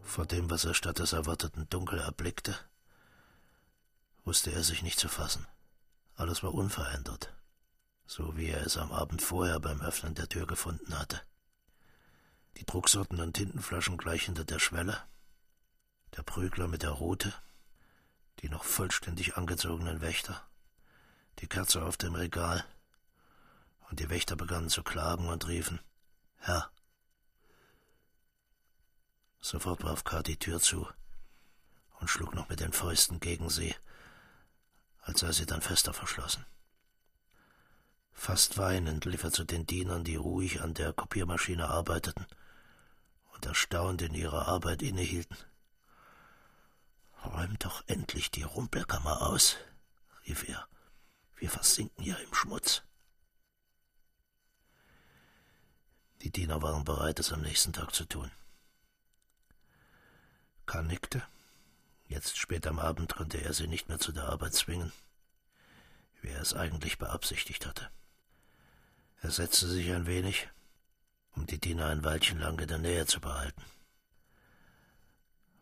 Vor 0.04 0.26
dem, 0.26 0.50
was 0.50 0.64
er 0.64 0.74
statt 0.74 0.98
des 0.98 1.12
erwarteten 1.12 1.68
Dunkel 1.70 1.98
erblickte, 1.98 2.56
wusste 4.24 4.52
er 4.52 4.62
sich 4.62 4.82
nicht 4.82 5.00
zu 5.00 5.08
fassen. 5.08 5.46
Alles 6.14 6.42
war 6.42 6.54
unverändert, 6.54 7.34
so 8.06 8.36
wie 8.36 8.46
er 8.46 8.64
es 8.64 8.76
am 8.76 8.92
Abend 8.92 9.22
vorher 9.22 9.58
beim 9.58 9.80
Öffnen 9.80 10.14
der 10.14 10.28
Tür 10.28 10.46
gefunden 10.46 10.96
hatte. 10.96 11.20
Die 12.58 12.64
Drucksorten 12.64 13.20
und 13.20 13.32
Tintenflaschen 13.32 13.96
gleich 13.96 14.26
hinter 14.26 14.44
der 14.44 14.60
Schwelle, 14.60 15.02
der 16.16 16.22
Prügler 16.22 16.68
mit 16.68 16.82
der 16.82 16.90
Rute, 16.90 17.34
die 18.40 18.48
noch 18.48 18.62
vollständig 18.62 19.36
angezogenen 19.36 20.00
Wächter, 20.00 20.40
die 21.40 21.48
Kerze 21.48 21.82
auf 21.82 21.96
dem 21.96 22.14
Regal, 22.14 22.64
und 23.90 23.98
die 23.98 24.10
Wächter 24.10 24.36
begannen 24.36 24.68
zu 24.68 24.82
klagen 24.82 25.28
und 25.28 25.48
riefen 25.48 25.80
Herr, 26.36 26.70
Sofort 29.44 29.84
warf 29.84 30.04
K. 30.04 30.22
die 30.22 30.38
Tür 30.38 30.58
zu 30.58 30.88
und 32.00 32.08
schlug 32.08 32.34
noch 32.34 32.48
mit 32.48 32.60
den 32.60 32.72
Fäusten 32.72 33.20
gegen 33.20 33.50
sie, 33.50 33.74
als 35.02 35.20
sei 35.20 35.32
sie 35.32 35.44
dann 35.44 35.60
fester 35.60 35.92
verschlossen. 35.92 36.46
Fast 38.14 38.56
weinend 38.56 39.04
lief 39.04 39.22
er 39.22 39.32
zu 39.32 39.44
den 39.44 39.66
Dienern, 39.66 40.02
die 40.02 40.16
ruhig 40.16 40.62
an 40.62 40.72
der 40.72 40.94
Kopiermaschine 40.94 41.68
arbeiteten 41.68 42.24
und 43.34 43.44
erstaunt 43.44 44.00
in 44.00 44.14
ihrer 44.14 44.48
Arbeit 44.48 44.80
innehielten. 44.80 45.36
Räumt 47.22 47.66
doch 47.66 47.84
endlich 47.86 48.30
die 48.30 48.44
Rumpelkammer 48.44 49.20
aus, 49.20 49.58
rief 50.26 50.48
er. 50.48 50.66
Wir 51.36 51.50
versinken 51.50 52.02
ja 52.02 52.16
im 52.16 52.32
Schmutz. 52.32 52.82
Die 56.22 56.30
Diener 56.30 56.62
waren 56.62 56.84
bereit, 56.84 57.18
es 57.18 57.30
am 57.30 57.42
nächsten 57.42 57.74
Tag 57.74 57.94
zu 57.94 58.06
tun. 58.06 58.30
K. 60.66 60.82
nickte. 60.82 61.22
Jetzt 62.06 62.36
spät 62.36 62.66
am 62.66 62.78
Abend 62.78 63.14
konnte 63.14 63.38
er 63.38 63.52
sie 63.52 63.66
nicht 63.66 63.88
mehr 63.88 63.98
zu 63.98 64.12
der 64.12 64.28
Arbeit 64.28 64.54
zwingen, 64.54 64.92
wie 66.20 66.28
er 66.28 66.40
es 66.40 66.54
eigentlich 66.54 66.98
beabsichtigt 66.98 67.66
hatte. 67.66 67.90
Er 69.20 69.30
setzte 69.30 69.66
sich 69.66 69.90
ein 69.92 70.06
wenig, 70.06 70.48
um 71.34 71.46
die 71.46 71.58
Diener 71.58 71.86
ein 71.86 72.04
Weilchen 72.04 72.38
lang 72.38 72.58
in 72.58 72.68
der 72.68 72.78
Nähe 72.78 73.06
zu 73.06 73.20
behalten, 73.20 73.62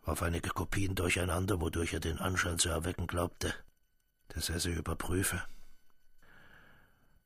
warf 0.03 0.21
einige 0.21 0.49
Kopien 0.49 0.95
durcheinander, 0.95 1.61
wodurch 1.61 1.93
er 1.93 1.99
den 1.99 2.19
Anschein 2.19 2.59
zu 2.59 2.69
erwecken 2.69 3.07
glaubte, 3.07 3.53
dass 4.29 4.49
er 4.49 4.59
sie 4.59 4.73
überprüfe, 4.73 5.41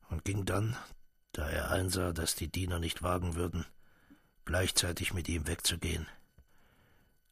und 0.10 0.24
ging 0.24 0.46
dann, 0.46 0.78
da 1.32 1.50
er 1.50 1.72
einsah, 1.72 2.13
dass 2.13 2.36
die 2.36 2.48
Diener 2.48 2.80
nicht 2.80 3.04
wagen 3.04 3.36
würden, 3.36 3.66
gleichzeitig 4.46 5.13
mit 5.13 5.28
ihm 5.28 5.48
wegzugehen, 5.48 6.08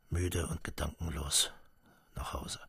müde 0.10 0.48
und 0.48 0.63
gedankenlos 0.63 1.52
nach 2.15 2.34
Hause. 2.34 2.60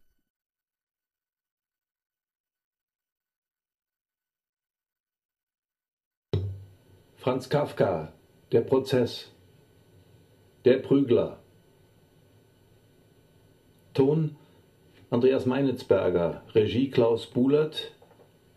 Franz 7.17 7.49
Kafka, 7.49 8.13
Der 8.53 8.61
Prozess. 8.61 9.33
Der 10.65 10.79
Prügler. 10.79 11.41
Ton 13.95 14.37
Andreas 15.11 15.47
Meinitzberger, 15.47 16.43
Regie 16.55 16.91
Klaus 16.91 17.27
Buhlert, 17.27 17.93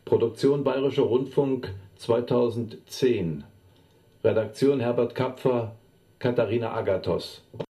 Produktion 0.06 0.64
Bayerischer 0.64 1.04
Rundfunk 1.04 1.74
2010. 1.96 3.44
Redaktion 4.24 4.80
Herbert 4.80 5.16
Kapfer, 5.16 5.76
Katharina 6.20 6.72
Agathos. 6.74 7.44